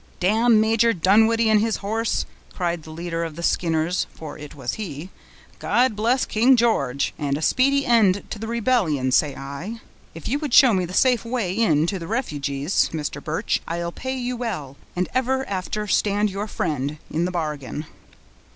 [0.19, 4.73] "Damn Major Dunwoodie and his horse!" cried the leader of the Skinners (for it was
[4.73, 5.11] he);
[5.59, 7.13] "God bless King George!
[7.19, 9.79] and a speedy end to the rebellion, say I.
[10.15, 13.23] If you would show me the safe way in to the refugees, Mr.
[13.23, 17.85] Birch, I'll pay you well, and ever after stand your friend, in the bargain."